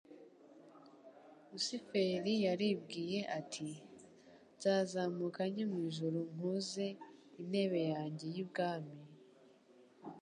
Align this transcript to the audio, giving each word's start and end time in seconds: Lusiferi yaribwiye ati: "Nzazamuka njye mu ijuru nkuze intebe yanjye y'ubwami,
Lusiferi 1.49 2.33
yaribwiye 2.45 3.19
ati: 3.39 3.69
"Nzazamuka 4.55 5.41
njye 5.49 5.63
mu 5.71 5.79
ijuru 5.87 6.17
nkuze 6.33 6.85
intebe 7.41 7.81
yanjye 7.93 8.25
y'ubwami, 8.35 8.95